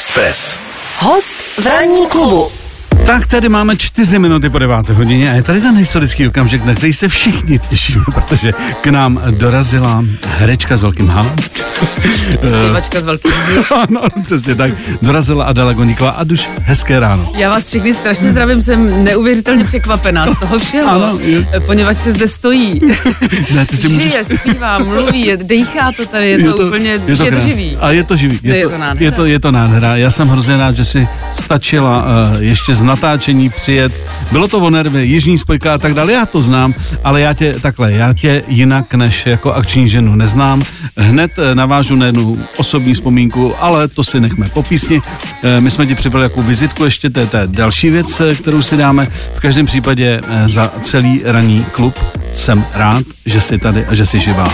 [0.00, 0.58] Express.
[0.98, 2.52] Host v ranní klubu.
[3.06, 6.74] Tak tady máme čtyři minuty po deváté hodině a je tady ten historický okamžik, na
[6.74, 10.04] který se všichni těšíme, protože k nám dorazila
[10.38, 11.26] herečka s velkým H.
[12.44, 13.74] Zpěvačka z velkých zů.
[13.74, 14.70] ano, přesně tak.
[15.02, 17.32] Dorazila Adela Goníková a duš hezké ráno.
[17.36, 21.46] Já vás všechny strašně zdravím, jsem neuvěřitelně překvapená z toho všeho, Ano, je.
[21.66, 22.80] poněvadž se zde stojí.
[23.54, 27.24] Ne, ty si Žije, zpívá, mluví, je, dejchá to tady, je, to, úplně, je to,
[27.24, 27.76] je to živý.
[27.80, 28.40] A je to živý.
[28.42, 29.04] Ne, je to nádhera.
[29.04, 29.96] je to, je to nádhera.
[29.96, 31.98] Já jsem hrozně rád, že si stačila
[32.32, 33.92] uh, ještě z natáčení přijet.
[34.32, 37.54] Bylo to o nervy, jižní spojka a tak dále, já to znám, ale já tě
[37.62, 40.62] takhle, já tě jinak než jako akční ženu neznám.
[40.96, 45.02] Hned eh, navážu na jednu osobní vzpomínku, ale to si nechme po písni.
[45.44, 48.62] Eh, My jsme ti připravili jako vizitku ještě, to je, je další věc, eh, kterou
[48.62, 49.08] si dáme.
[49.34, 51.94] V každém případě za celý ranní klub
[52.32, 54.48] jsem rád, že jsi tady a že jsi živá.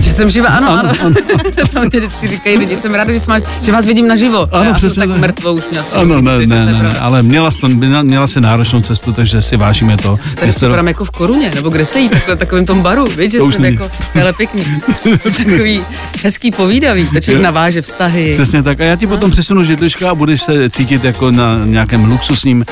[0.00, 0.98] Že jsem živá, ano, Ano, ano.
[1.00, 1.14] ano.
[1.72, 4.48] to mě vždycky říkají lidi, jsem ráda, že, jsme, že vás vidím naživo.
[4.52, 5.20] Ano, já přesně jsem tak tak.
[5.20, 5.98] mrtvou už měla jsem.
[5.98, 9.42] Ano, ne, ne, to ne, ne, ale měla to, měla, měla si náročnou cestu, takže
[9.42, 10.18] si vážíme to.
[10.34, 13.32] Takže jste- připadám jako v koruně, nebo kde se jí, takhle, takovým tom baru, víš,
[13.32, 14.64] že To už jsem jako, hele pěkný,
[15.36, 15.80] takový
[16.24, 18.30] hezký povídavý, to člověk naváže vztahy.
[18.32, 18.80] Přesně tak.
[18.80, 22.64] A já ti potom přesunu židlička a budeš se cítit jako na nějakém luxusním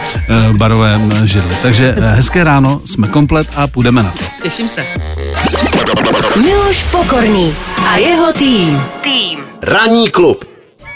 [0.51, 1.57] uh, barovém eh, židli.
[1.63, 4.25] Takže uh, hezké ráno, jsme komplet a půjdeme na to.
[4.43, 4.85] Těším se.
[6.45, 6.85] Miloš
[7.15, 7.55] Pokorný
[7.87, 8.83] a jeho tým.
[9.01, 9.47] Tým.
[9.63, 10.45] Ranní klub.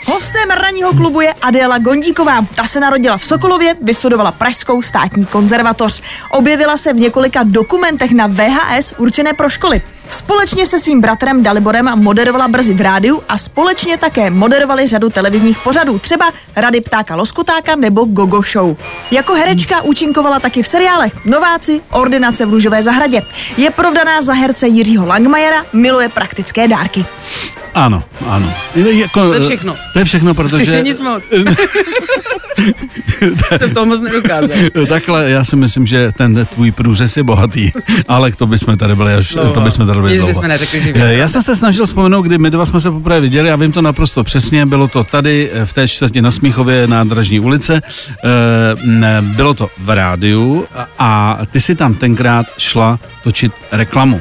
[0.07, 2.47] Hostem ranního klubu je Adéla Gondíková.
[2.55, 6.03] Ta se narodila v Sokolově, vystudovala Pražskou státní konzervatoř.
[6.31, 9.83] Objevila se v několika dokumentech na VHS určené pro školy.
[10.11, 15.59] Společně se svým bratrem Daliborem moderovala brzy v rádiu a společně také moderovali řadu televizních
[15.59, 18.77] pořadů, třeba Rady ptáka Loskutáka nebo Gogo Show.
[19.11, 23.23] Jako herečka účinkovala taky v seriálech Nováci, Ordinace v Růžové zahradě.
[23.57, 27.05] Je provdaná za herce Jiřího Langmajera, miluje praktické dárky.
[27.75, 28.53] Ano, ano.
[28.75, 29.77] Jako, To je eh, všechno.
[29.93, 30.57] To je všechno, protože...
[30.57, 31.23] Takže nic moc.
[33.57, 34.49] jsem toho moc nedokázal.
[34.89, 37.73] Takhle, já si myslím, že ten tvůj průřez je bohatý,
[38.09, 39.53] ale to bychom tady byli až, Dlouho.
[39.53, 40.49] to bychom tady byli Nic dlouho.
[40.49, 41.15] neřekli, že Eh.
[41.15, 43.83] Já jsem se snažil vzpomenout, kdy my dva jsme se poprvé viděli, já vím to
[43.83, 47.81] naprosto přesně, bylo to tady eh, v té čtvrti na Smíchově na Dražní ulice,
[48.25, 54.21] Eh, bylo to v rádiu a- a ty si tam tenkrát šla točit reklamu.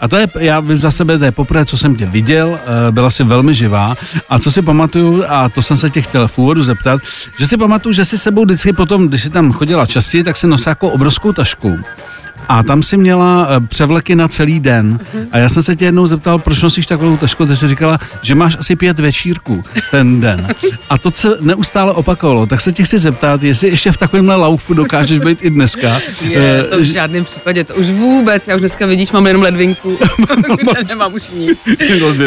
[0.00, 2.58] A to je, já vím za sebe, to je poprvé, co jsem tě viděl,
[2.90, 3.96] byla si velmi živá.
[4.28, 7.00] A co si pamatuju, a to jsem se tě chtěl v úvodu zeptat,
[7.38, 10.46] že si pamatuju, že si sebou vždycky potom, když si tam chodila častěji, tak si
[10.46, 11.78] nosila jako obrovskou tašku.
[12.48, 15.00] A tam si měla eh, převleky na celý den.
[15.32, 17.46] A já jsem se tě jednou zeptal, proč nosíš takovou tašku.
[17.46, 20.48] Ty jsi říkala, že máš asi pět večírků ten den.
[20.90, 22.46] A to se neustále opakovalo.
[22.46, 26.00] Tak se tě chci zeptat, jestli ještě v takovémhle laufu dokážeš být i dneska.
[26.22, 29.42] Je, Eh, to v žádném případě, to už vůbec, já už dneska vidíš, mám jenom
[29.42, 29.98] ledvinku,
[30.88, 31.58] nemám už nic,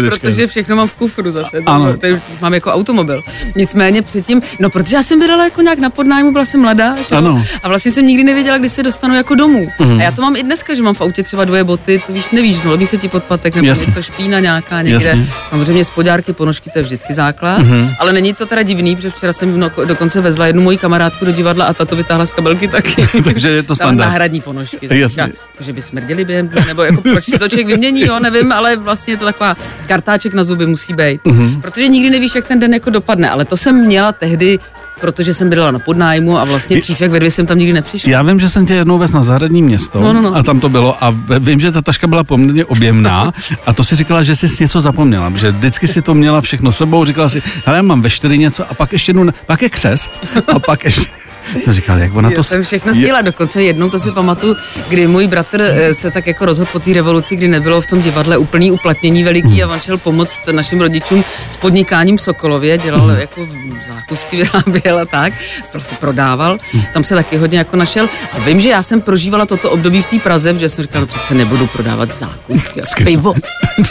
[0.09, 1.98] protože všechno mám v kufru zase, Ano.
[1.98, 2.08] to
[2.42, 3.22] mám jako automobil.
[3.56, 7.16] Nicméně předtím, no protože já jsem bydlela jako nějak na podnájmu, byla jsem mladá, že?
[7.16, 7.46] Ano.
[7.64, 9.68] A vlastně jsem nikdy nevěděla, kdy se dostanu jako domů.
[9.80, 12.29] A já to mám i dneska, že mám v autě třeba dvě boty, to víš,
[12.31, 13.85] nevíš, zlomí se ti podpatek nebo Jasně.
[13.85, 15.05] něco špína nějaká někde.
[15.05, 15.27] Jasně.
[15.49, 17.61] Samozřejmě spodárky, ponožky, to je vždycky základ,
[17.99, 21.31] ale není to teda divný, protože včera jsem no, dokonce vezla jednu moji kamarádku do
[21.31, 23.07] divadla a ta to vytáhla z kabelky taky.
[23.23, 24.07] Takže je to standard.
[24.07, 24.99] náhradní ponožky.
[24.99, 25.29] Jasně.
[25.59, 28.75] Že by smrděli během dne, nebo jako proč si to člověk vymění, jo, nevím, ale
[28.75, 29.57] vlastně je to taková
[29.88, 31.25] kartáček na zuby musí být.
[31.25, 31.61] Mhm.
[31.61, 34.59] Protože nikdy nevíš, jak ten den jako dopadne, ale to jsem měla tehdy,
[35.01, 38.12] protože jsem bydlela na podnájmu a vlastně dřív jak ve dvě jsem tam nikdy nepřišla.
[38.12, 40.35] Já vím, že jsem tě jednou vez na zahradní město No, no, no.
[40.35, 43.34] a tam to bylo a vím, že ta taška byla poměrně objemná
[43.66, 47.06] a to si říkala, že jsi něco zapomněla, že vždycky si to měla všechno sebou,
[47.06, 50.11] říkala si, hele, já mám ve čtyři něco a pak ještě jednu, pak je křest
[50.56, 51.06] a pak ještě,
[51.61, 52.35] jsem říkal, jak ona to...
[52.35, 54.56] Já jsem všechno je- stihla, dokonce jednou to si pamatuju,
[54.90, 58.01] kdy můj bratr eh, se tak jako rozhodl po té revoluci, kdy nebylo v tom
[58.01, 63.09] divadle úplný uplatnění veliký a on šel pomoct našim rodičům s podnikáním v Sokolově, dělal
[63.09, 63.47] jako
[63.88, 65.34] zákusky, vyráběl a tak,
[65.72, 66.57] prostě prodával,
[66.94, 70.06] tam se taky hodně jako našel a vím, že já jsem prožívala toto období v
[70.06, 73.34] té Praze, že jsem říkala, no přece nebudu prodávat zákusky, a pivo,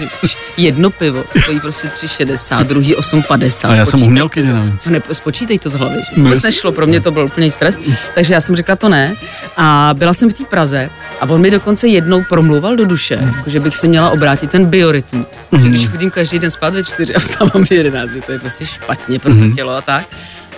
[0.57, 3.71] jedno pivo stojí prostě 3,60, druhý 8,50.
[3.71, 4.87] A já jsem umělkyně navíc.
[4.87, 6.17] No ne, spočítej to z hlavy, že?
[6.17, 7.79] No Vůbec nešlo, pro mě to byl úplný stres,
[8.15, 9.15] takže já jsem řekla to ne.
[9.57, 13.51] A byla jsem v té Praze a on mi dokonce jednou promluval do duše, jako,
[13.51, 15.27] že bych si měla obrátit ten biorytmus.
[15.63, 18.39] Že když chodím každý den spát ve čtyři a vstávám v jedenáct, že to je
[18.39, 20.05] prostě špatně pro to tělo a tak.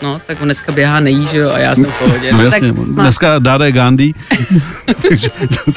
[0.03, 2.33] No, tak on dneska běhá, nejí, že jo, a já jsem v pohodě.
[2.33, 4.13] No tak jasně, má- dneska Dáde Gandhi,
[5.09, 5.29] takže,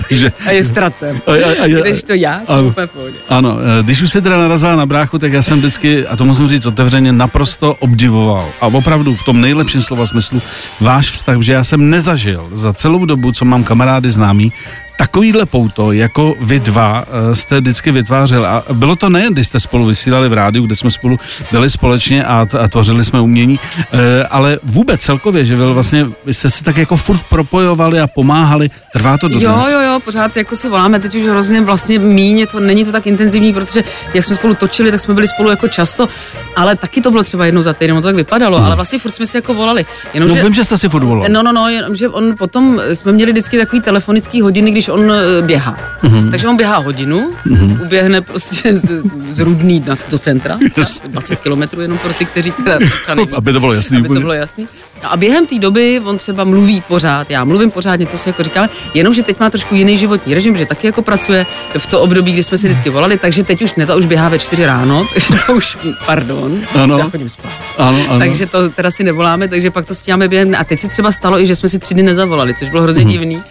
[0.10, 1.22] takže a je ztracen.
[1.28, 2.68] A- a- a- Když to já jsem ano.
[2.68, 3.16] úplně v pohodě.
[3.30, 6.26] Ano, eh, když už se teda narazila na bráchu, tak já jsem vždycky, a to
[6.26, 8.50] musím říct otevřeně, naprosto obdivoval.
[8.62, 10.42] A opravdu v tom nejlepším slova smyslu
[10.82, 14.52] váš vztah, že já jsem nezažil za celou dobu, co mám kamarády známý,
[14.98, 18.46] takovýhle pouto, jako vy dva, eh, jste vždycky vytvářel.
[18.46, 21.20] A bylo to nejen, když jste spolu vysílali v rádiu, kde jsme spolu
[21.52, 26.34] byli společně a, a tvořili jsme umění, eh, ale vůbec celkově, že byl vlastně, vy
[26.34, 28.70] jste se tak jako furt propojovali a pomáhali.
[28.94, 29.44] Trvá to dodnes?
[29.44, 32.92] Jo, jo, jo, pořád jako si voláme, teď už hrozně vlastně míně, to není to
[32.92, 33.84] tak intenzivní, protože
[34.14, 36.10] jak jsme spolu točili, tak jsme byli spolu jako často,
[36.56, 39.26] ale taky to bylo třeba jednou za týden, to tak vypadalo, ale vlastně furt jsme
[39.26, 39.86] si jako volali.
[40.14, 41.30] Jenom, No vím, že jste si furt volali.
[41.30, 45.42] No, no, no, jenomže on potom jsme měli vždycky takový telefonický hodiny, když on eh,
[45.42, 45.78] běhá.
[46.04, 46.32] Mm-hmm.
[46.32, 47.82] Takže on běhá hodinu, mm-hmm.
[47.82, 50.60] uběhne prostě z, z Rudný na, do centra,
[51.08, 54.22] 20 kilometrů jenom pro ty, kteří teda neví, Aby to bylo jasný Aby to úplně.
[54.22, 54.68] bylo jasný.
[55.06, 58.44] No a během té doby on třeba mluví pořád, já mluvím pořád, něco si jako
[58.44, 61.46] říkáme, jenomže teď má trošku jiný životní režim, že taky jako pracuje
[61.78, 64.30] v to období, kdy jsme si vždycky volali, takže teď už ne, to už běhá
[64.30, 66.98] ve čtyři ráno, takže to už, pardon, Ano.
[66.98, 67.52] já chodím spát.
[67.78, 68.20] Ano, ano.
[68.20, 70.56] Takže to teda si nevoláme, takže pak to stíháme během.
[70.58, 73.06] A teď si třeba stalo i, že jsme si tři dny nezavolali, což bylo hrozně
[73.06, 73.42] divný.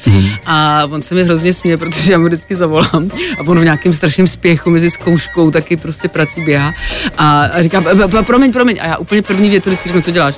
[0.47, 3.93] A on se mi hrozně směje, protože já mu vždycky zavolám a on v nějakém
[3.93, 6.73] strašném spěchu mezi zkouškou taky prostě prací běhá.
[7.19, 8.79] A, a říká, "P- p- promiň, promiň.
[8.81, 10.35] A já úplně první větu vždycky řeknu, co děláš?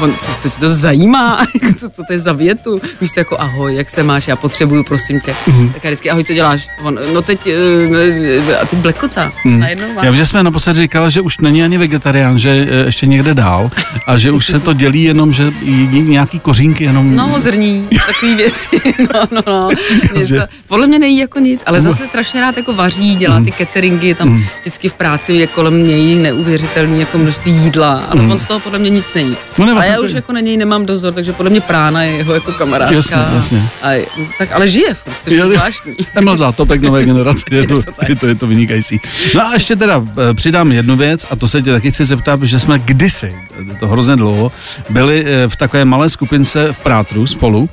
[0.00, 1.46] On, co, co tě to zajímá?
[1.62, 2.80] Jako, co, co to je za větu?
[3.00, 5.34] Místo jako ahoj, jak se máš, já potřebuju, prosím tě.
[5.72, 6.68] Tak já vždycky, ahoj, co děláš?
[6.82, 9.32] On, no teď, eh, a ty blekota.
[9.44, 10.04] Najednou má.
[10.04, 13.34] Já vím, že jsme naposled říkali, že už není ani vegetarián, že eh, ještě někde
[13.34, 13.70] dál
[14.06, 17.16] a že už se to dělí jenom, že jí nějaký kořínky jenom...
[17.16, 18.80] No, zrní, takový věci,
[19.14, 19.68] no, no, no.
[20.16, 20.34] Něco.
[20.68, 24.14] Podle mě nejí jako nic, ale zase strašně rád jako vaří, dělá ty cateringy, je
[24.14, 28.60] tam vždycky v práci je kolem něj neuvěřitelný jako množství jídla, ale on z toho
[28.60, 29.36] podle mě nic nejí.
[29.58, 32.34] No, já to- už jako na něj nemám dozor, takže podle mě prána je jeho
[32.34, 32.94] jako kamarádka.
[32.94, 33.62] Jasně, jasně.
[33.82, 34.06] A, je-
[34.38, 35.94] tak ale žije což je zvláštní.
[36.14, 38.08] Emil Zátopek nové generace, je to, to tak.
[38.08, 39.00] je to, je to vynikající.
[39.34, 42.42] No a ještě teda eh, přidám jednu věc a to se tě taky chci zeptat,
[42.42, 43.32] že jsme kdysi,
[43.72, 44.52] eh, to hrozně dlouho,
[44.90, 47.68] byli eh, v takové malé skupince v Prátru spolu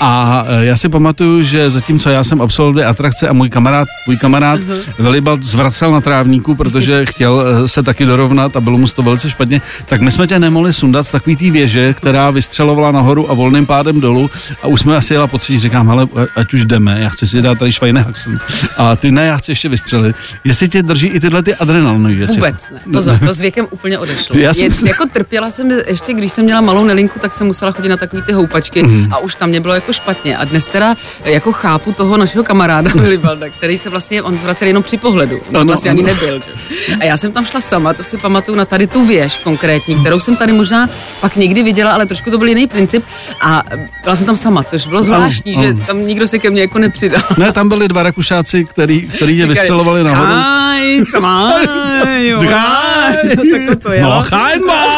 [0.00, 4.16] a já si pamatuju, že zatímco já jsem absolvoval dvě atrakce a můj kamarád, můj
[4.16, 4.78] kamarád Mhm.
[4.98, 9.60] Velibald zvracel na trávníku, protože chtěl se taky dorovnat a bylo mu to velice špatně,
[9.86, 13.66] tak my jsme tě nemohli sundat z takový té věže, která vystřelovala nahoru a volným
[13.66, 14.30] pádem dolů
[14.62, 16.06] a už jsme asi jela po třetí, říkám, hele,
[16.36, 18.38] ať už jdeme, já chci si dát tady Schweinehaxen
[18.76, 20.16] a ty ne, já chci ještě vystřelit.
[20.44, 22.32] Jestli tě drží i tyhle ty adrenalinové věci.
[22.34, 22.80] Vůbec ne.
[22.92, 24.36] Pozor, to s věkem úplně odešlo.
[24.38, 27.72] Já si Je, jako trpěla jsem, ještě když jsem měla malou nelinku, tak jsem musela
[27.72, 29.12] chodit na takový ty houpačky Mhm.
[29.12, 30.36] a už tam mě bylo jako špatně.
[30.36, 30.94] A dnes teda
[31.24, 35.36] jako chápu toho našeho kamaráda Willibalda, který se vlastně, on zvracel jenom při pohledu.
[35.48, 36.12] On Ano, vlastně ani ano.
[36.14, 36.40] nebyl.
[36.88, 36.94] Že?
[37.00, 40.20] A já jsem tam šla sama, to si pamatuju na tady tu věž konkrétní, kterou
[40.20, 40.88] jsem tady možná
[41.20, 43.04] pak někdy viděla, ale trošku to byl jiný princip.
[43.40, 43.62] A
[44.02, 45.64] byla jsem tam sama, což bylo zvláštní, ano.
[45.64, 47.22] že tam nikdo se ke mně jako nepřidal.
[47.38, 50.32] Ne, tam byli dva rakušáci, který, který je vystřelovali nahoru.
[50.32, 51.18] Kaj, co
[52.18, 52.40] jo.
[52.40, 53.16] Kaj.
[53.36, 54.24] No, takhle to jelo.
[54.32, 54.95] No, einmal!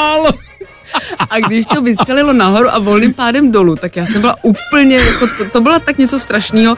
[1.31, 5.27] A když to vystřelilo nahoru a volným pádem dolů, tak já jsem byla úplně, jako
[5.39, 6.77] to, to bylo tak něco strašného,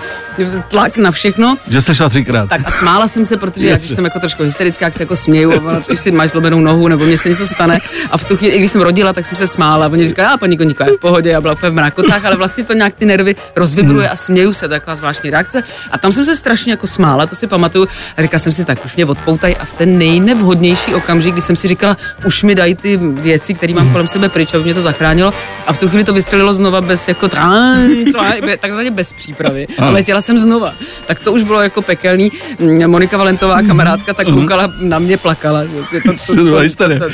[0.69, 1.57] tlak na všechno.
[1.69, 2.49] Že jste šla třikrát.
[2.49, 5.17] Tak a smála jsem se, protože já, když jsem jako trošku hysterická, jak se jako
[5.17, 7.79] směju, a ona, když si máš zlomenou nohu, nebo mě se něco stane.
[8.11, 9.87] A v tu chvíli, i když jsem rodila, tak jsem se smála.
[9.87, 12.37] A oni říkali, a paní Koníková je v pohodě, já byla úplně v mrakotách, ale
[12.37, 15.63] vlastně to nějak ty nervy rozvibruje a směju se, taková zvláštní reakce.
[15.91, 17.89] A tam jsem se strašně jako smála, to si pamatuju.
[18.17, 19.55] A říkala jsem si, tak už mě odpoutaj.
[19.61, 23.75] A v ten nejnevhodnější okamžik, kdy jsem si říkala, už mi dají ty věci, které
[23.75, 25.33] mám kolem sebe pryč, aby mě to zachránilo.
[25.67, 27.29] A v tu chvíli to vystřelilo znova bez jako
[28.61, 29.67] takzvaně bez přípravy.
[29.79, 30.75] A letěla jsem znova.
[31.07, 32.33] Tak to už bylo jako pekelný.
[32.59, 35.61] Mm, Monika Valentová, kamarádka, tak koukala na mě, plakala.
[35.63, 36.61] to, to, To byla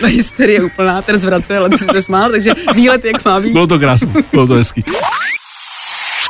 [0.09, 0.63] hysterie.
[0.63, 3.53] úplná, ten zvracel, a ty jsi se smál, takže výlet jak má být.
[3.53, 4.85] Bylo to krásné, bylo to hezký.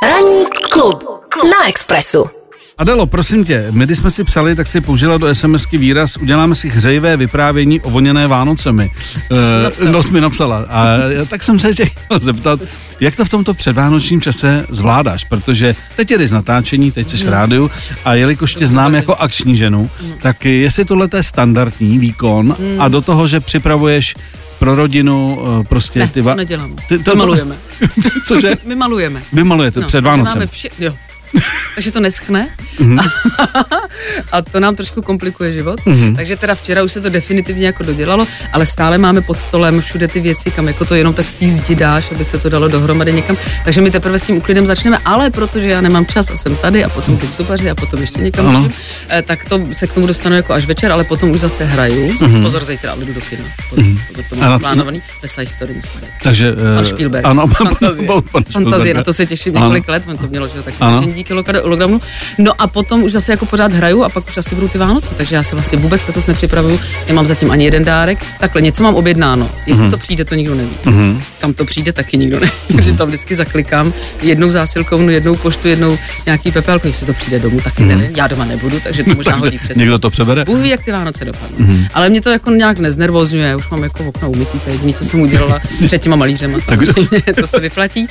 [0.01, 1.03] Ranní klub
[1.35, 2.36] na Expressu.
[2.77, 6.55] Adelo, prosím tě, my když jsme si psali, tak si použila do SMSky výraz uděláme
[6.55, 8.91] si hřejivé vyprávění o voněné Vánocemi.
[9.27, 9.91] jsem napsala.
[9.91, 10.65] no, jsi mi napsala.
[10.69, 12.59] A já- tak jsem se tě chtěl zeptat,
[12.99, 17.29] jak to v tomto předvánočním čase zvládáš, protože teď jedeš z natáčení, teď jsi v
[17.29, 17.71] rádiu
[18.05, 19.89] a jelikož tě znám jako akční ženu,
[20.21, 24.15] tak jestli tohle je standardní výkon a do toho, že připravuješ
[24.59, 26.75] pro rodinu eh, prostě Ne, ty to va- nedělám.
[26.89, 27.55] Ty, To malujeme.
[28.25, 28.55] Cože?
[28.65, 29.21] My malujeme.
[29.33, 30.33] Vy malujete před takže Vánocem.
[30.37, 30.93] Máme vše, jo.
[31.75, 32.47] Takže to neschne
[32.79, 32.99] Mhm.
[34.31, 35.79] a to nám trošku komplikuje život.
[35.85, 36.15] Mhm.
[36.15, 40.07] Takže teda včera už se to definitivně jako dodělalo, ale stále máme pod stolem všude
[40.07, 42.67] ty věci, kam jako to jenom tak z té zdi dáš, aby se to dalo
[42.67, 43.37] dohromady někam.
[43.65, 46.83] Takže my teprve s tím uklidem začneme, ale protože já nemám čas a jsem tady
[46.85, 48.59] a potom jdu k zubaři a potom ještě někam Ano.
[48.61, 48.71] můžu,
[49.09, 52.13] eh, tak to se k tomu dostanu jako až večer, ale potom už zase hraju.
[52.41, 53.43] Pozor, zítra ale jdu do kina.
[53.69, 55.01] Pozor, pozor to mám plánovaný.
[55.25, 56.09] Side Story musí být.
[56.23, 56.51] Takže...
[56.51, 57.25] Pan eh, Spielberg.
[57.25, 58.07] Ano, pan, Fantazie.
[58.07, 59.65] pan, pan Fantazie, na to se těším Ano.
[59.65, 61.01] několik let, on to mělo, že tak Ano.
[61.17, 62.01] Díky lockdownu.
[62.37, 65.09] No a potom už zase jako pořád hraju a pak už asi budou ty Vánoce,
[65.17, 68.19] takže já se vlastně vůbec letos nepřipravuju, nemám zatím ani jeden dárek.
[68.39, 69.91] Takhle něco mám objednáno, jestli Mhm.
[69.91, 70.77] to přijde, to nikdo neví.
[71.39, 75.67] Kam to přijde, taky nikdo neví, takže tam vždycky zaklikám jednou zásilkou, no jednou poštu,
[75.67, 78.11] jednou nějaký pepelko, jestli to přijde domů, taky nevím.
[78.15, 79.77] Já doma nebudu, takže to možná hodí přes.
[79.77, 80.45] Někdo to přebere?
[80.45, 81.57] Bůh ví, jak ty Vánoce dopadnou.
[81.57, 81.87] Mm-hmm.
[81.93, 85.03] Ale mě to jako nějak neznervozňuje, už mám jako okna umytý, to je jediné, co
[85.05, 88.07] jsem udělala před těma malířema samozřejmě, to se vyplatí.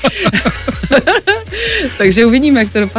[1.99, 2.96] Takže uvidíme, jak to dopadne.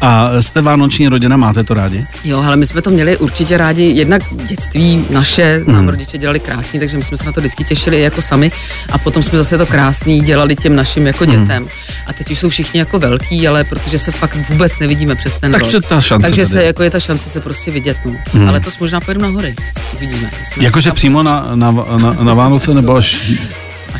[0.00, 2.04] A jste vánoční rodina, máte to rádi?
[2.24, 6.78] Jo, ale my jsme to měli určitě rádi, jednak dětství naše, nám rodiče dělali krásný,
[6.80, 8.50] takže my jsme se na to vždycky těšili jako sami
[8.92, 11.68] a potom jsme zase to krásný dělali těm našim jako dětem.
[12.06, 15.52] A teď už jsou všichni jako velký, ale protože se fakt vůbec nevidíme přes ten
[15.52, 15.86] Takže rok.
[15.86, 16.66] ta šance Takže tady se, je.
[16.66, 17.96] jako je ta šance se prostě vidět.
[18.32, 18.48] No.
[18.48, 19.54] Ale to možná pojedu na hory.
[19.94, 20.30] Uvidíme.
[20.60, 23.32] Jakože přímo na, na, na, na Vánoce nebo Až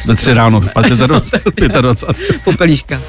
[0.07, 0.61] ve tři ráno,
[1.07, 1.73] 25.
[1.73, 2.41] 25.
[2.45, 3.01] Popelíška.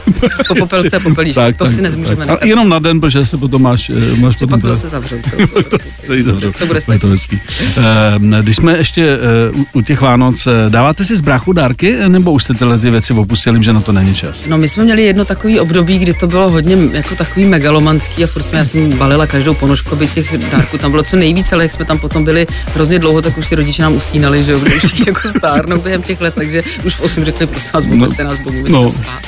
[0.48, 1.52] Po popelce popelíška.
[1.58, 2.28] to si nemůžeme tak.
[2.28, 2.46] nechat.
[2.46, 5.16] Jenom na den, protože se potom máš, eh, máš potom pak to zase zavřou.
[6.06, 6.52] celý zavřou.
[6.52, 7.02] To bude stačit.
[7.78, 9.18] Eh, Když jsme ještě eh,
[9.74, 13.64] u- těch Vánoc, dáváte si z bráchu dárky, nebo už jste tyhle ty věci opustili,
[13.64, 14.48] že na to není čas?
[14.48, 18.28] No my jsme měli jedno takový období, kdy to bylo hodně jako takový megalomanský a
[18.28, 21.64] furt jsme, já jsem balila každou ponožku, aby těch dárků tam bylo co nejvíc, ale
[21.64, 24.60] jak jsme tam potom byli hrozně dlouho, tak už si rodiče nám usínali, že jo,
[24.86, 28.24] už jako stárnou během těch let, takže už v 8 řekli, prosím vás, vůbec jste
[28.24, 28.84] nás domů, No.
[28.84, 28.92] no.
[28.92, 29.22] spát.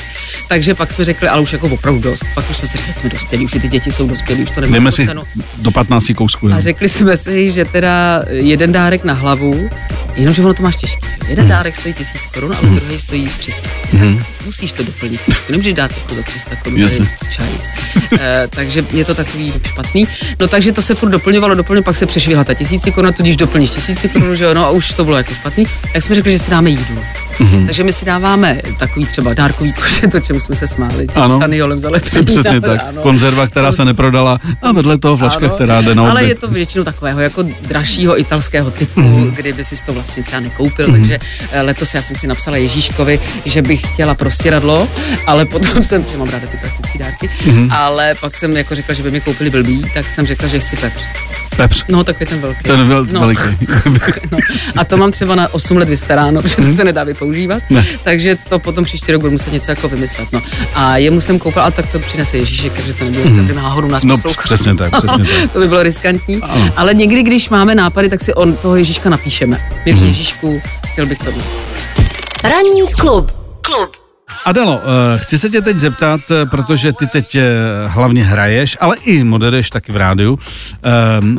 [0.48, 2.24] Takže pak jsme řekli, ale už jako opravdu dost.
[2.34, 4.72] Pak už jsme si řekli, jsme dospělí, už ty děti jsou dospělí, už to nemá
[4.74, 5.22] Jdeme si cenu.
[5.58, 6.48] do 15 kousků.
[6.54, 9.68] A řekli jsme si, že teda jeden dárek na hlavu,
[10.16, 11.08] jenomže ono to máš těžké.
[11.28, 13.68] Jeden dárek stojí 1000 korun, ale druhý stojí 300.
[14.46, 15.20] Musíš to doplnit.
[15.50, 16.88] Nemůžeš dát jako za 300 korun
[17.30, 17.48] čaj.
[18.20, 20.08] e, takže je to takový špatný.
[20.40, 23.70] No takže to se furt doplňovalo, doplňovalo, pak se přešvihla ta 1000 korun, tudíž doplníš
[23.70, 25.64] 1000 korun, že jo, no a už to bylo jako špatný.
[25.92, 27.02] Tak jsme řekli, že si dáme jídlo.
[27.66, 31.38] Takže my si dáváme takový třeba dárkový koše, to čemu jsme se smáli, tím Ano.
[31.38, 31.78] staniolem.
[32.04, 32.80] Přesně tak.
[32.88, 33.02] Ano.
[33.02, 36.48] Konzerva, která se neprodala a vedle toho flaška, Ano, která jde na Ale je to
[36.48, 39.20] většinou takového jako dražšího italského typu, Mhm.
[39.20, 39.30] mm.
[39.30, 41.18] kdyby si to vlastně třeba nekoupil, takže
[41.50, 44.88] eh, letos já jsem si napsala Ježíškovi, že bych chtěla prostěradlo,
[45.26, 47.68] ale potom jsem, že mám ráda ty praktické dárky, Mhm.
[47.72, 50.76] ale pak jsem jako řekla, že by mi koupili blbý, tak jsem řekla, že chci
[50.76, 51.02] pepř.
[51.56, 51.84] Pepř.
[51.88, 52.62] No, takový ten velký.
[52.62, 53.20] Ten vel, no.
[53.20, 53.42] veliký.
[54.30, 54.38] No.
[54.76, 57.62] A to mám třeba na 8 let vystaráno, protože to se nedá vypoužívat.
[57.70, 57.86] Ne.
[58.02, 60.32] Takže to potom příští rok budu muset něco jako vymyslet.
[60.32, 60.42] No.
[60.74, 63.54] A jemu jsem koupila, a tak to přinese Ježíšek, takže to nebude, mm.
[63.54, 64.42] náhodou nás No poslouchat.
[64.44, 65.52] přesně tak, přesně tak.
[65.52, 66.36] to by bylo riskantní.
[66.42, 66.72] Ano.
[66.76, 69.60] Ale někdy, když máme nápady, tak si on toho Ježíška napíšeme.
[69.84, 70.06] Milý Mhm.
[70.06, 71.30] Ježíšku, chtěl bych to.
[72.44, 73.32] Ranní klub.
[73.60, 74.03] Klub.
[74.44, 77.42] Adelo, eh, chci se tě teď zeptat, eh, protože ty teď eh,
[77.86, 80.38] hlavně hraješ, ale i moderuješ taky v rádiu.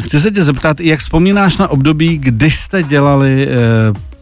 [0.01, 3.47] Chci se tě zeptat, jak vzpomínáš na období, kdy jste dělali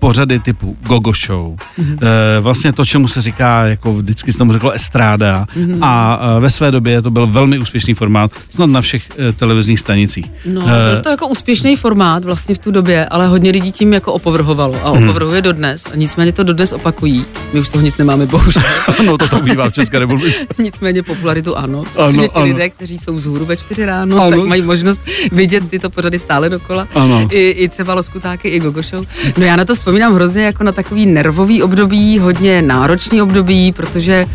[0.03, 1.55] pořady typu Gogo Show.
[1.79, 1.97] Mm-hmm.
[2.41, 5.83] Vlastně to, čemu se říká, jako vždycky se tomu řeklo estráda Mhm.
[5.83, 9.79] a eh, ve své době to byl velmi úspěšný formát, snad na všech eh, televizních
[9.79, 10.25] stanicích.
[10.45, 13.93] No, Eh, byl to jako úspěšný formát vlastně v tu době, ale hodně lidí tím
[13.93, 15.09] jako opovrhovalo a Mhm.
[15.09, 15.85] opovrhuje dodnes.
[15.93, 17.25] A nicméně to dodnes opakují.
[17.53, 18.63] My už toho nic nemáme, bohužel.
[18.99, 20.39] Ano, to to bývá v České republice.
[20.59, 22.45] Nicméně popularitu ano, Ano, protože ty ano.
[22.45, 24.29] lidé, kteří jsou vzhůru ve čtyři ráno, Ano.
[24.37, 26.87] tak mají možnost vidět tyto pořady stále dokola.
[26.95, 27.27] Ano.
[27.31, 29.05] I, I třeba Loskutáky, i Gogo Show.
[29.37, 34.25] No já na to vzpomínám hrozně jako na takový nervový období, hodně náročný období, protože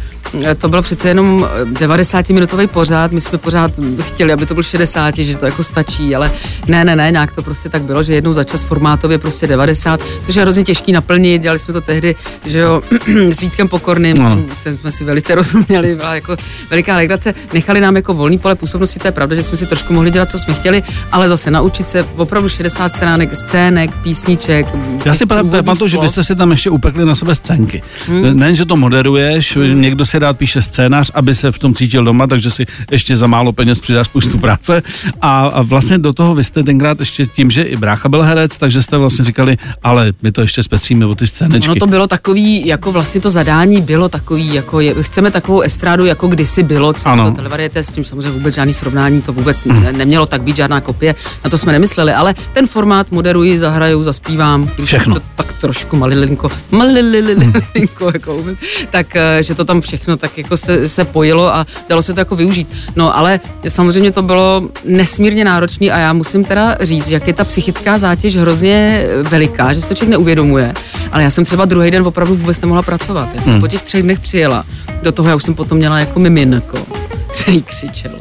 [0.45, 5.17] eh, to bylo přece jenom 90-minutový pořád, my jsme pořád chtěli, aby to byl 60,
[5.17, 6.31] že to jako stačí, ale
[6.67, 10.01] ne, ne, ne, nějak to prostě tak bylo, že jednou za čas formátově prostě 90,
[10.27, 12.83] což je hrozně těžký naplnit, dělali jsme to tehdy, že jo,
[13.31, 14.39] s Vítkem Pokorným, No.
[14.53, 16.37] jsme, jsme si velice rozuměli, byla jako
[16.71, 19.93] veliká legrace, nechali nám jako volný pole působnosti, to je pravda, že jsme si trošku
[19.93, 24.67] mohli dělat, co jsme chtěli, ale zase naučit se opravdu 60 stránek scének, písniček.
[25.05, 27.83] Já si průvodních pamatuju, že vy jste si tam ještě upekli na sebe scénky.
[28.07, 28.23] Hmm.
[28.23, 28.39] Hmm.
[28.39, 29.83] Nejen, že to moderuješ, hmm.
[29.83, 33.27] někdo si rád píše scénář, aby se v tom cítil doma, takže si ještě za
[33.27, 34.83] málo peněz přidá spoustu práce.
[35.21, 38.59] A, a vlastně do toho vy jste tenkrát ještě tím, že i brácha byl herec,
[38.59, 41.71] takže jste vlastně říkali, ale my to ještě zpetříme o ty scénečky.
[41.71, 46.05] Ono to bylo takový, jako vlastně to zadání bylo takový, jako je, chceme takovou estrádu,
[46.07, 47.31] jako kdysi bylo, třeba Ano.
[47.31, 50.81] to televariete, s tím samozřejmě vůbec žádný srovnání, to vůbec ne, nemělo tak být žádná
[50.81, 51.15] kopie,
[51.45, 55.15] na to jsme nemysleli, ale ten formát moderuji, zahraju, zaspívám, Všechno.
[55.15, 58.45] to tak trošku malilinko, malilinko, jako
[58.91, 62.21] tak, eh, že to tam všechno tak jako se, se pojilo a dalo se to
[62.21, 62.69] jako využít.
[62.97, 67.45] No ale samozřejmě to bylo nesmírně náročné a já musím teda říct, jak je ta
[67.45, 70.75] psychická zátěž hrozně veliká, že se to člověk neuvědomuje.
[71.13, 73.29] Ale já jsem třeba druhý den opravdu vůbec nemohla pracovat.
[73.35, 73.61] Já jsem hmm.
[73.61, 74.65] po těch třech dnech přijela.
[75.03, 76.79] Do toho já už jsem potom měla jako miminko
[77.43, 78.19] který křičelo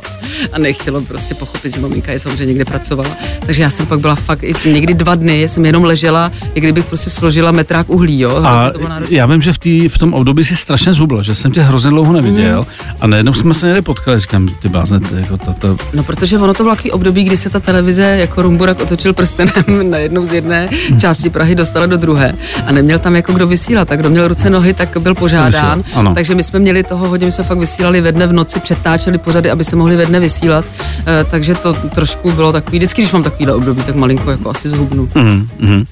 [0.54, 3.10] a nechtělo prostě pochopit, že maminka je samozřejmě někde pracovala.
[3.46, 6.86] Takže já jsem pak byla fakt i někdy dva dny, jsem jenom ležela, jak kdybych
[6.86, 8.42] prostě složila metrák uhlí, jo.
[8.46, 8.72] A
[9.10, 11.90] já vím, že v, tý, v tom období si strašně zhubla, že jsem tě hrozně
[11.90, 12.66] dlouho neviděl
[13.00, 16.38] a najednou jsme se někde potkali, říkám, ty blázne, ty, jako to, to, No, protože
[16.40, 19.52] ono to bylo takový období, kdy se ta televize jako Rumburak otočil prstenem
[19.92, 20.70] na jednou z jedné
[21.00, 22.34] části Prahy, dostala do druhé
[22.66, 23.88] a neměl tam jako kdo vysílat.
[23.88, 25.84] Tak kdo měl ruce, nohy, tak byl požádán.
[26.16, 28.60] Takže my jsme měli toho hodně, my jsme fakt vysílali ve dne v noci,
[29.08, 30.66] přetáčeli pořady, aby se mohli ve dne vysílat.
[31.06, 34.70] Eh, takže to trošku bylo takový, vždycky, když mám takovýhle období, tak malinko jako asi
[34.70, 35.10] zhubnu.
[35.16, 35.78] mm, mm.
[35.78, 35.86] Uh,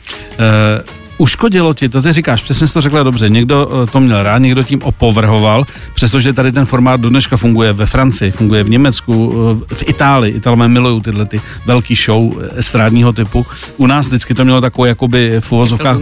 [1.17, 4.37] uškodilo ti, to ty říkáš, přesně jsi to řekla dobře, někdo eh, to měl rád,
[4.37, 9.33] někdo tím opovrhoval, přestože tady ten formát do dneška funguje ve Francii, funguje v Německu,
[9.71, 13.45] eh, v Itálii, Italové milují tyhle ty velký show eh, estrádního typu.
[13.77, 15.97] U nás vždycky to mělo takovou jakoby v uvozovkách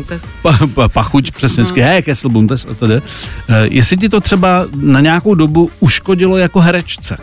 [0.87, 2.95] pachuť, přesně vždycky, hej, Kesselbuntes a tedy.
[2.95, 3.01] Eh,
[3.71, 7.17] Jestli ti to třeba na nějakou dobu uškodilo jako herečce?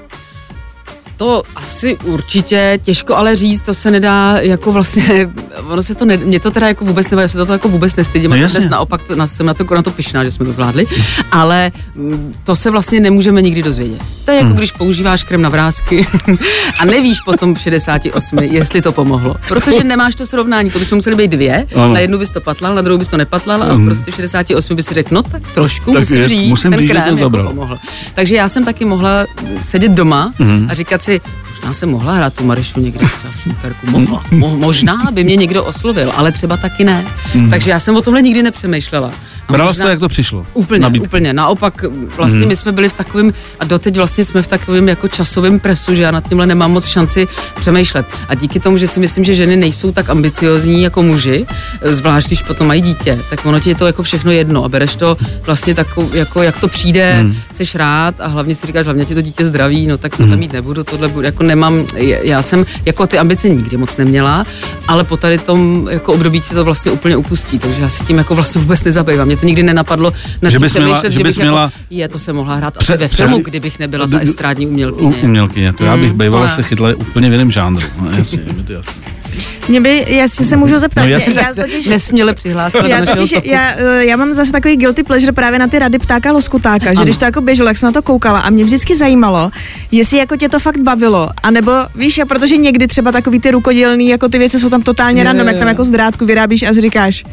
[1.21, 5.31] To asi určitě, těžko ale říct, to se nedá jako vlastně,
[5.69, 7.69] ono se to, ne, mě to teda jako vůbec nevadí, já se za to jako
[7.69, 10.47] vůbec nestydím, No dnes naopak to, na, jsem na to, na to pišná, že jsme
[10.47, 10.87] to zvládli,
[11.33, 13.99] ale mm, to se vlastně nemůžeme nikdy dozvědět.
[14.25, 14.49] To je Hmm.
[14.49, 16.07] jako když používáš krem na vrázky
[16.81, 21.17] a nevíš potom v 68, jestli to pomohlo, protože nemáš to srovnání, to bychom museli
[21.17, 21.95] být dvě, Ano.
[21.95, 24.87] na jednu bys to patlal, na druhou bys to nepatlal a prostě v 68 bys
[24.87, 27.17] si řekl, no tak trošku Tak musím je, říct, musím ten říct, že to jako
[27.17, 27.47] zabral.
[27.47, 27.79] pomohl.
[28.15, 29.27] Takže já jsem taky mohla
[29.63, 30.33] sedět doma
[30.69, 34.25] a říkat si, Partisi možná jsem mohla hrát tu Marišu někde třeba v šuperku, mohla,
[34.31, 37.05] mo, možná by mě někdo oslovil, ale třeba taky ne.
[37.51, 39.11] Takže já jsem o tomhle nikdy nepřemýšlela.
[39.49, 40.47] A Brala to, jak to přišlo?
[40.55, 41.07] Úplně, Nabídka.
[41.07, 41.33] úplně.
[41.33, 41.85] Naopak,
[42.17, 45.95] vlastně my jsme byli v takovém, a doteď vlastně jsme v takovém jako časovém presu,
[45.95, 47.29] že já nad tímhle nemám moc šanci
[47.61, 48.07] přemýšlet.
[48.29, 51.47] A díky tomu, že si myslím, že ženy nejsou tak ambiciozní jako muži,
[51.83, 54.95] zvlášť když potom mají dítě, tak ono ti je to jako všechno jedno a bereš
[54.95, 57.37] to vlastně takovou, jako jak to přijde, hmm.
[57.53, 60.53] seš rád a hlavně si říkáš, hlavně ti to dítě zdraví, no tak tohle mít
[60.53, 61.87] nebudu, tohle budu, jako nemám,
[62.23, 64.45] já jsem jako ty ambice nikdy moc neměla,
[64.89, 68.19] ale po tady tom jako období ti to vlastně úplně upustí, takže já si tím
[68.19, 69.27] jako vlastně vůbec nezabývám.
[69.27, 72.19] Mě to nikdy nenapadlo na Že bys měla- že že bych měla- jako, je, to
[72.19, 75.17] se mohla hrát asi Pře- ve pře- filmu, kdybych nebyla ta estrádní umělkyně.
[75.23, 77.87] Umělkyně, to já bych Mm, bývala se chytla úplně v jiném žánru.
[78.03, 79.20] No, jasně, je to jasné.
[79.69, 81.35] Mě by, jestli se můžu zeptat, No, já, jasně.
[81.37, 85.59] já totiž, Nesměle přihlásila já, totiž, já, eh, já mám zase takový guilty pleasure právě
[85.59, 87.05] na ty rady ptáka loskutáka, že Ano.
[87.05, 89.51] když to jako běželo, jak jsem na to koukala a mě vždycky zajímalo,
[89.93, 94.09] jestli jako tě to fakt bavilo, anebo víš, a protože někdy třeba takový ty rukodělný,
[94.09, 97.25] jako ty věci jsou tam totálně random, jak tam jako z drátku vyrábíš a říkáš,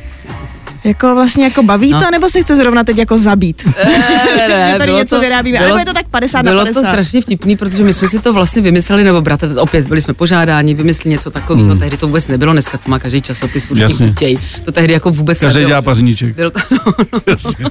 [0.88, 2.00] jako vlastně jako baví No.
[2.02, 3.66] to, nebo se chce zrovna teď jako zabít?
[4.38, 6.82] Ne, ne, Že tady bylo něco vyrábíme, anebo je to tak 50 na bylo 50.
[6.82, 10.14] to strašně vtipný, protože my jsme si to vlastně vymysleli, nebo bratr, opět byli jsme
[10.14, 11.80] požádáni, vymysleli něco takového, hmm.
[11.80, 13.68] tehdy to vůbec nebylo, dneska to má každý časopis
[14.14, 14.40] chtějí.
[14.66, 15.70] To tehdy jako vůbec Každý nebylo.
[15.70, 16.36] dělá pařníček.
[16.36, 16.78] Byl to, no,
[17.28, 17.70] no, no.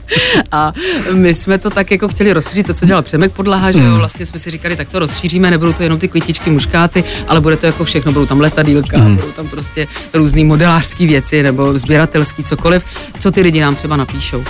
[0.52, 0.72] A
[1.12, 4.26] my jsme to tak jako chtěli rozšířit, to, co dělal Přemek Podlaha, že jo, vlastně
[4.26, 7.66] jsme si říkali, tak to rozšíříme, nebudou to jenom ty květičky, muškáty, ale bude to
[7.66, 12.84] jako všechno, budou tam letadílka, budou tam prostě různý modelářské věci nebo sběratelský cokoliv,
[13.18, 14.44] co ty lidi nám třeba napíšou.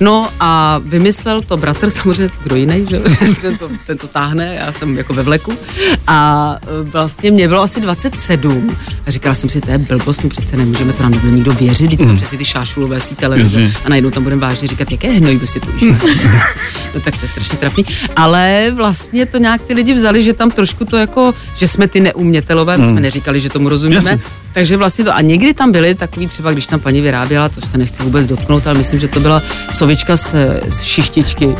[0.00, 3.00] No a vymyslel to bratr, samozřejmě kdo jiný, že
[3.40, 5.52] ten, to, ten to táhne, já jsem jako ve vleku.
[6.06, 8.76] A e, vlastně mě bylo asi 27
[9.10, 11.86] a říkala jsem si, to je blbost, my přece nemůžeme, to nám nebude nikdo věřit,
[11.86, 12.16] vždycky mm.
[12.16, 13.72] přesně ty šášulové z té televize.
[13.84, 16.00] A najednou tam budeme vážně říkat, jaké hnojby si používáme.
[16.94, 17.84] no tak to je strašně trapný.
[18.16, 22.00] Ale vlastně to nějak ty lidi vzali, že tam trošku to jako, že jsme ty
[22.00, 23.96] neumětelové, my jsme neříkali, že tomu rozumíme.
[23.96, 24.20] Jasně.
[24.52, 27.78] Takže vlastně to, a někdy tam byly takový třeba, když tam paní vyráběla, to se
[27.78, 29.42] nechci vůbec dotknout, ale myslím, že to byla
[29.72, 30.34] sovička z,
[30.68, 31.56] z šištičky,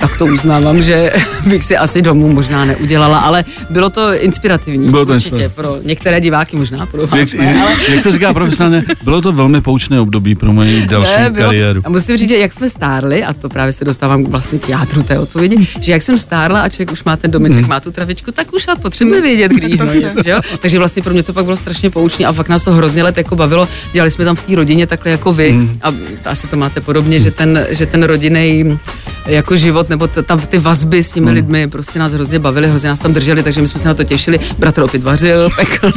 [0.00, 1.12] tak to uznávám, že
[1.46, 5.54] bych si asi domů možná neudělala, ale bylo to inspirativní, Bylo to určitě, inspirativní.
[5.54, 9.32] pro některé diváky možná, pro vás Jak, ne, ale jak se říká profesionálně, bylo to
[9.32, 11.46] velmi poučné období pro moji další ne, bylo.
[11.46, 11.82] kariéru.
[11.84, 15.02] A musím říct, že jak jsme stárli, a to právě se dostávám vlastně k jádru
[15.02, 18.32] té odpovědi, že jak jsem stárla a člověk už má ten domeček, má tu travičku,
[18.32, 20.40] tak už ale potřebuje vědět, kdy jí hnojit, že jo?
[20.60, 23.16] Takže vlastně pro mě to pak bylo strašně poučné a fakt nás to hrozně let
[23.16, 23.68] jako bavilo.
[23.92, 25.92] Dělali jsme tam v té rodině takhle jako vy a
[26.24, 28.78] asi to máte podobně, že ten, že ten rodinný
[29.26, 32.88] jako život nebo ta, ta, ty vazby s těmi lidmi prostě nás hrozně bavili, hrozně
[32.88, 34.40] nás tam drželi, takže my jsme se na to těšili.
[34.58, 35.92] Bratr opět vařil, pekl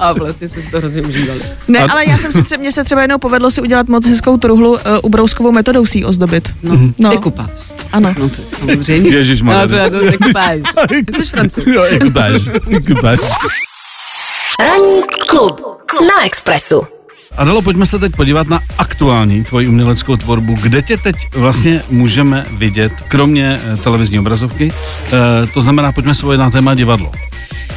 [0.00, 1.40] a vlastně jsme si to hrozně užívali.
[1.68, 4.72] Ne, ale já jsem si třeba, se třeba jednou povedlo si udělat moc hezkou truhlu
[4.72, 6.48] uh, ubrouskovou metodou si ji ozdobit.
[6.62, 6.92] No, No.
[6.98, 7.10] no.
[7.10, 7.50] ty kupáš.
[7.92, 8.14] Ano.
[8.18, 9.10] No to samozřejmě.
[9.10, 9.60] Ježišmarja.
[9.60, 10.60] Ale to já to nekupáš.
[11.06, 11.66] Ty jsi francouz.
[11.66, 11.84] Jo.
[14.60, 15.60] Ranní klub
[15.92, 16.93] na Expressu.
[17.36, 20.56] Adelo, pojďme se teď podívat na aktuální tvoji uměleckou tvorbu.
[20.62, 24.72] Kde tě teď vlastně můžeme vidět, kromě eh, televizní obrazovky?
[24.72, 27.10] E, to znamená, pojďme se na téma divadlo.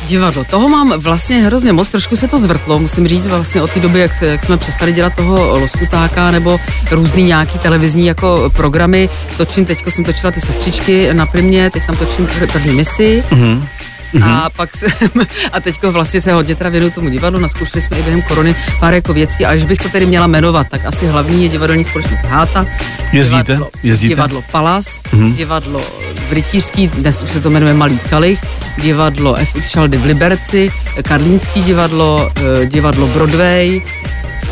[0.07, 0.43] Divadlo.
[0.43, 3.99] Toho mám vlastně hrozně moc, trošku se to zvrtlo, musím říct vlastně od té doby,
[3.99, 6.59] jak, jak jsme přestali dělat toho Loskutáka nebo
[6.91, 9.09] různý nějaký televizní jako programy.
[9.37, 13.23] Točím, teďko jsem točila ty sestřičky na primě, teď tam točím první misi.
[13.29, 13.67] Mm-hmm.
[14.13, 14.45] Mm-hmm.
[14.45, 14.91] A pak jsem,
[15.51, 18.93] a teďko vlastně se hodně teda věnuju tomu divadlu, naskoušeli jsme i během korony pár
[18.93, 22.25] jako věcí, ale když bych to tedy měla jmenovat, tak asi hlavní je divadelní společnost
[22.25, 22.65] Háta.
[23.11, 23.43] Jezdíte?
[23.53, 24.09] Divadlo, Jezdíte?
[24.09, 25.33] divadlo Palas, mm-hmm.
[25.33, 25.81] divadlo
[26.29, 28.39] v Rytířský, dnes už se to jmenuje Malý Kalich,
[28.77, 30.71] divadlo FX Šaldy v Liberci,
[31.03, 33.81] Karlínský divadlo, eh, divadlo Broadway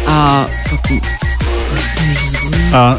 [0.08, 0.46] a
[2.74, 2.98] A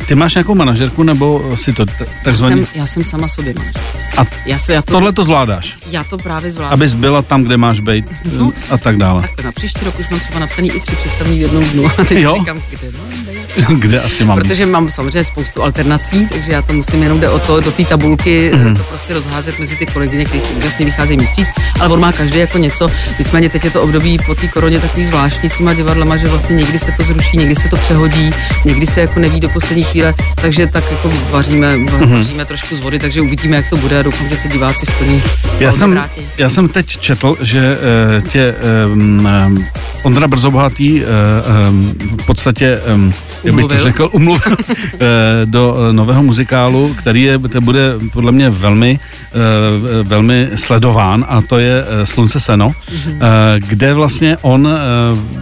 [0.00, 2.56] e, ty máš nějakou manažerku, nebo si to t- já takzvaně...
[2.56, 3.82] jsem, já jsem sama sobě manažer.
[4.18, 6.72] A Já, se, já, to, tohle to zvládáš, já to právě zvládnu.
[6.74, 8.52] abys byla tam, kde máš být No.
[8.70, 9.22] a tak dále.
[9.36, 11.86] Tak na příští rok už mám třeba napsaný i tři představení v jednom dnu.
[11.98, 12.34] A teď Jo?
[12.38, 13.29] říkám, kde mám?
[13.78, 14.42] kde asi mám být.
[14.48, 17.84] Protože mám samozřejmě spoustu alternací, takže já to musím jenom jde o to, do té
[17.84, 18.68] tabulky Mhm.
[18.68, 18.76] mm.
[18.76, 21.48] to prostě rozházet mezi ty kolegyně, které jsou úžasně vycházejí mi vstříc,
[21.80, 22.88] ale on má každý jako něco.
[23.18, 26.56] Nicméně teď je to období po té koroně takový zvláštní s těma divadlama, že vlastně
[26.56, 28.30] někdy se to zruší, někdy se to přehodí,
[28.64, 31.86] někdy se jako neví do poslední chvíle, takže tak jako vaříme, Mhm.
[31.86, 34.86] va- vaříme trošku z vody, takže uvidíme, jak to bude a doufám, že se diváci
[34.86, 35.22] v plný
[35.60, 36.26] Já jsem, vrátí.
[36.38, 37.78] já jsem teď četl, že
[38.20, 38.54] uh, tě
[38.92, 39.66] um, um,
[40.02, 41.08] Ondra Brzobohatý uh,
[41.68, 44.52] um, v podstatě, um, jak bych to řekl, umluvil.
[44.52, 44.98] Uh,
[45.44, 48.98] do uh, nového muzikálu, který je, to bude podle mě velmi,
[49.34, 52.72] uh, velmi sledován a to je Slunce seno, uh,
[53.58, 54.68] kde vlastně on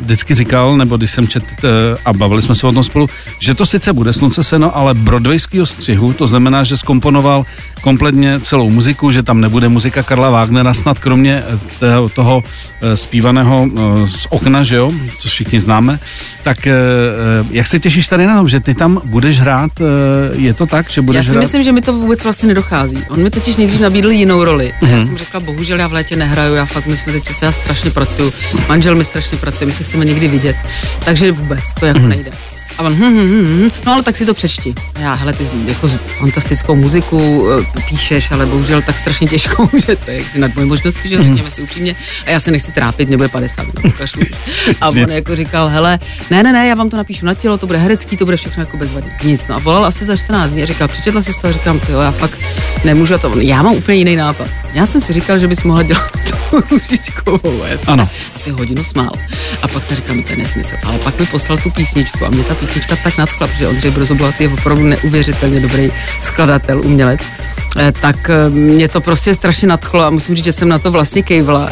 [0.01, 1.45] vždycky říkal, nebo když jsem čet
[2.05, 3.09] a bavili jsme se o tom spolu,
[3.41, 7.45] že to sice bude Slunce seno, ale broadwayského střihu, to znamená, že skomponoval
[7.89, 12.43] kompletně celou muziku, že tam nebude muzika Karla Wagnera, snad kromě eh, toho, toho
[12.83, 15.99] eh, zpívaného eh, z okna, že jo, co všichni známe,
[16.43, 16.69] tak
[17.51, 19.71] jak se těšíš tady na to, že ty tam budeš hrát,
[20.35, 21.41] je to tak, že budeš Já si hrát?
[21.41, 23.05] myslím, že mi to vůbec vlastně nedochází.
[23.09, 24.73] On mi totiž nejdřív nabídl jinou roli.
[24.73, 24.95] A Mhm.
[24.95, 27.53] já jsem řekla, bohužel já v létě nehraju, já fakt, my jsme teď přece, já
[27.53, 28.33] strašně pracuju,
[28.69, 30.57] manžel mi strašně pracuje, my se chceme někdy vidět.
[31.05, 32.09] Takže vůbec, to jako Mhm.
[32.09, 32.31] nejde.
[32.79, 34.75] A on, hm, hm, hm, hm, no ale tak si to přečti.
[34.95, 35.89] A já, hele, ty jako
[36.19, 40.67] fantastickou muziku eh, píšeš, ale bohužel tak strašně těžkou, že to je jaksi nad moje
[40.67, 41.25] možnosti, že Mhm.
[41.27, 41.97] řekněme si upřímně.
[42.27, 44.23] A já se nechci trápit, nebude 50, no, pokašlu.
[44.81, 45.99] A on jako říkal, hele,
[46.31, 48.63] ne, ne, ne, já vám to napíšu na tělo, to bude herecký, to bude všechno
[48.63, 49.11] jako bezvadný.
[49.25, 51.81] Nic, no a volal asi za 14 dní a říkal, přečetla si to a říkám,
[51.81, 52.39] ty jo, já fakt
[52.85, 53.33] nemůžu to.
[53.41, 54.49] Já mám úplně jiný nápad.
[54.75, 56.11] Já jsem si říkal, že bys mohla dělat
[56.51, 57.63] tu růžičkovou.
[57.69, 58.09] Já jsem Ano.
[58.35, 59.11] asi hodinu smál.
[59.63, 60.75] A pak se říkal, no to je nesmysl.
[60.87, 64.45] Ale pak mi poslal tu písničku a mě ta písnička tak nadchla, protože Ondřej Brzobohatý
[64.45, 67.21] je opravdu neuvěřitelně dobrý skladatel, umělec.
[67.79, 70.91] Eh, tak eh, mě to prostě strašně nadchlo a musím říct, že jsem na to
[70.91, 71.71] vlastně kejvla.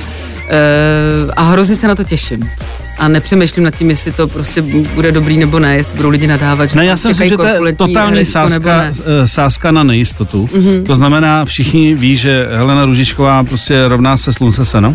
[0.49, 2.51] Eh, a hrozně se na to těším.
[2.99, 4.63] A nepřemýšlím nad tím, jestli to prostě
[4.95, 7.47] bude dobrý nebo ne, jestli budou lidi nadávat, že Ne, já si myslím, že to
[7.47, 10.49] je totální sázka, eh, sázka na nejistotu.
[10.55, 10.67] Mhm.
[10.67, 10.87] Mm-hmm.
[10.87, 14.95] To znamená, všichni ví, že Helena Ružičková prostě rovná se slunce seno.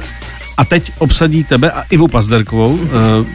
[0.58, 3.26] A teď obsadí tebe a Ivu Pazderkovou, mm-hmm.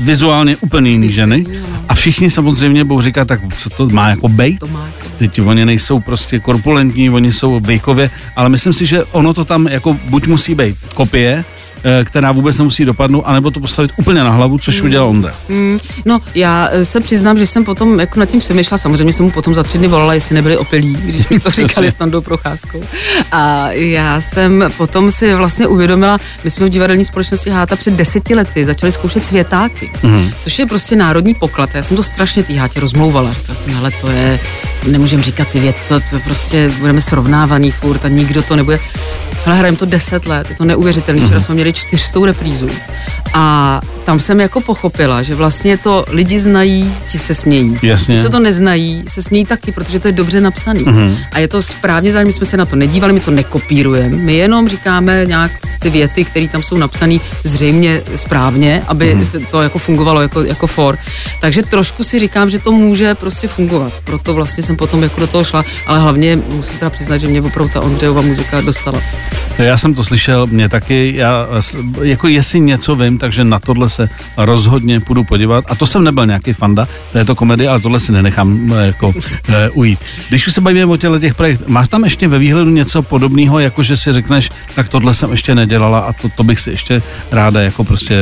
[0.00, 1.46] vizuálně úplně jiný ženy.
[1.88, 4.62] A všichni samozřejmě budou říkat, tak co to má jako bejt?
[4.62, 4.80] Jako
[5.18, 9.68] Teď oni nejsou prostě korpulentní, oni jsou věkově, ale myslím si, že ono to tam
[9.68, 11.44] jako buď musí být kopie,
[12.04, 15.34] která vůbec nemusí dopadnout, anebo to postavit úplně na hlavu, což udělal Ondra.
[15.48, 19.26] Mm, no, já eh, se přiznám, že jsem potom jako nad tím přemýšlela, samozřejmě jsem
[19.26, 22.20] mu potom za tři dny volala, jestli nebyli opilí, když mi to říkali s Tandou
[22.20, 22.82] Procházkou.
[23.32, 28.34] A já jsem potom si vlastně uvědomila, my jsme v divadelní společnosti Háta před deseti
[28.34, 30.30] lety začali zkoušet světáky, mm.
[30.38, 31.74] což je prostě národní poklad.
[31.74, 33.32] Já jsem to strašně té Hátě rozmlouvala.
[33.32, 34.40] Říkala jsem, hele, to je,
[34.86, 38.78] nemůžeme říkat ty věci, to, to prostě budeme srovnávaný furt a nikdo to nebude.
[39.46, 41.20] Ale hrajeme to 10 let, je to neuvěřitelné.
[41.20, 42.68] Včera jsme měli čtyřstou reprízu.
[43.34, 47.78] A tam jsem jako pochopila, že vlastně to lidi znají, ti se smějí.
[47.82, 48.16] Jasně.
[48.16, 50.84] Ti, co to neznají, se smějí taky, protože to je dobře napsaný.
[50.84, 51.16] Mm-hmm.
[51.32, 54.68] A je to správně, zároveň jsme se na to nedívali, my to nekopírujeme, my jenom
[54.68, 59.24] říkáme nějak ty věty, které tam jsou napsané zřejmě správně, aby mm-hmm.
[59.24, 60.98] se to jako fungovalo jako, jako for.
[61.40, 63.92] Takže trošku si říkám, že to může prostě fungovat.
[64.04, 67.42] Proto vlastně jsem potom jako do toho šla, ale hlavně musím teda přiznat, že mě
[67.42, 69.00] opravdu ta Ondřejova muzika dostala.
[69.58, 71.46] Já jsem to slyšel, mě taky, já
[72.02, 73.99] jako jestli něco vím, takže na tohle se
[74.36, 75.64] rozhodně půjdu podívat.
[75.68, 79.14] A to jsem nebyl nějaký fanda této komedie, ale tohle si nenechám eh, jako
[79.48, 79.98] e, ujít.
[80.28, 83.58] Když už se bavíme o těchto těch projektech, máš tam ještě ve výhledu něco podobného,
[83.58, 87.02] jako že si řekneš, tak tohle jsem ještě nedělala a to, to bych si ještě
[87.30, 88.14] ráda jako prostě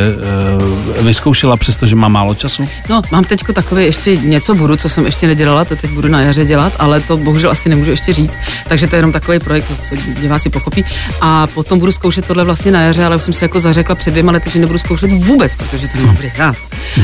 [0.98, 2.68] e, vyzkoušela, přestože mám málo času?
[2.88, 6.20] No, mám teďko takové ještě něco budu, co jsem ještě nedělala, to teď budu na
[6.20, 8.36] jaře dělat, ale to bohužel asi nemůžu ještě říct,
[8.68, 10.84] takže to je jenom takový projekt, to, to diváci pochopí.
[11.20, 14.10] A potom budu zkoušet tohle vlastně na jaře, ale už jsem si jako zařekla před
[14.10, 16.30] dvěma lety, že nebudu zkoušet vůbec, protože to nemám kde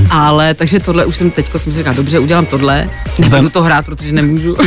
[0.10, 2.86] Ale takže tohle už jsem teďko jsem si říkal, dobře, udělám tohle,
[3.18, 4.56] nebudu to hrát, protože nemůžu.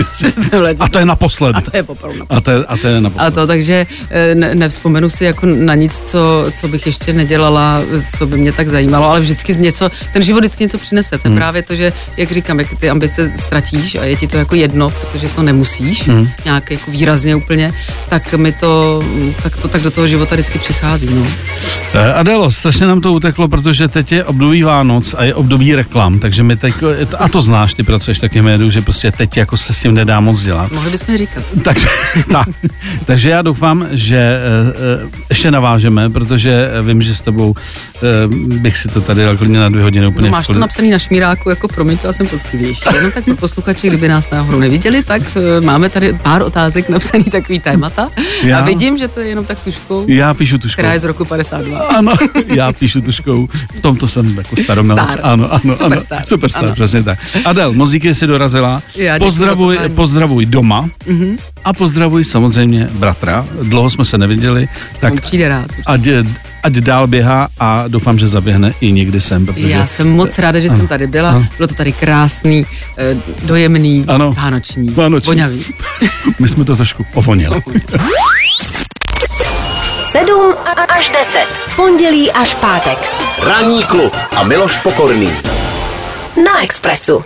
[0.79, 1.57] A to je naposledy.
[1.57, 3.35] a to je opravdu A to je, a to je a naposledy.
[3.35, 7.81] to takže eh, ne, nevzpomenu si jako na nic, co, co bych ještě nedělala,
[8.17, 11.17] co by mě tak zajímalo, ale vždycky z něco, ten život vždycky něco přinese.
[11.17, 14.37] To je právě to, že, jak říkám, jak ty ambice ztratíš a je ti to
[14.37, 16.09] jako jedno, protože to nemusíš,
[16.45, 17.73] nějak jako výrazně úplně,
[18.09, 19.03] tak mi to,
[19.43, 21.09] tak to tak do toho života vždycky přichází.
[21.11, 21.25] No.
[21.93, 26.19] Eh, Adelo, strašně nám to uteklo, protože teď je období Vánoc a je období reklam,
[26.19, 26.73] takže my teď,
[27.17, 29.93] a to znáš, ty pracuješ taky v médiu, že prostě teď jako se s tím
[29.93, 30.71] nedá moc dělat.
[30.71, 31.43] Mohli bychom říkat.
[31.63, 31.77] Tak,
[32.31, 32.47] tak,
[33.05, 34.73] takže já doufám, že eh,
[35.05, 37.55] eh, ještě navážeme, protože vím, že s tebou
[37.95, 37.99] eh,
[38.59, 40.99] bych si to tady dal klidně na dvě hodiny úplně No, máš to napsaný na
[40.99, 42.81] šmíráku, jako promiň, to já jsem poctivější.
[42.95, 47.23] Jenom tak pro posluchače, kdyby nás náhodou neviděli, tak eh, máme tady pár otázek napsaný
[47.23, 48.09] takový témata.
[48.43, 48.59] Já?
[48.59, 50.73] A vidím, že to je jenom tak tuškou, Já píšu tuškou.
[50.77, 51.79] která je z roku 52.
[51.79, 52.13] Ano,
[52.47, 53.47] já píšu tuškou.
[53.77, 54.96] V tomto jsem jako staromilec.
[55.03, 55.19] Star.
[55.23, 56.17] Ano, ano, Superstar.
[56.17, 56.27] ano.
[56.27, 56.73] Superstar, Ano.
[56.75, 57.19] přesně tak.
[57.45, 58.81] Adel, moc díky, jsi dorazila.
[58.95, 59.77] Já pozdravuj.
[59.81, 59.91] Mhm.
[59.95, 60.89] pozdravuj doma
[61.65, 63.45] a pozdravuj samozřejmě bratra.
[63.63, 64.67] Dlouho jsme se neviděli,
[64.99, 65.67] tak On přijde rád.
[65.85, 66.01] ať,
[66.63, 70.59] ať dál běhá a doufám, že zaběhne i někdy sem, protože Já jsem moc ráda,
[70.59, 71.43] že jsem tady byla.
[71.57, 72.65] Bylo to tady krásný,
[72.97, 74.31] eh, dojemný, Ano.
[74.33, 75.27] vánoční, Vánoční.
[75.35, 75.61] vonavý.
[76.39, 77.61] my jsme to trošku ovonili.
[80.11, 80.55] 7
[80.87, 81.47] až 10.
[81.75, 82.97] Pondělí až pátek.
[83.39, 85.37] Ranní klub a Miloš Pokorný.
[86.43, 87.25] Na Expressu.